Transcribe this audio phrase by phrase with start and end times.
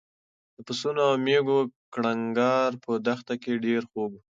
[0.55, 1.59] د پسونو او مېږو
[1.93, 4.21] کړنګار په دښته کې ډېر خوږ و.